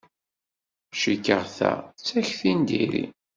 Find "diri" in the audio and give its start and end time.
2.67-3.05